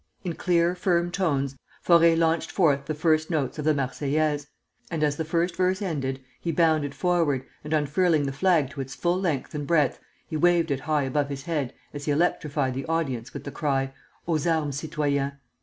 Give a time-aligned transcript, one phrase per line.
[0.23, 4.47] In clear, firm tones, Faure launched forth the first notes of the 'Marseillaise;'
[4.89, 8.95] and as the first verse ended, he bounded forward, and unfurling the flag to its
[8.95, 12.87] full length and breadth, he waved it high above his head as he electrified the
[12.87, 13.93] audience with the cry,
[14.27, 15.33] 'Aux armes citoyens!'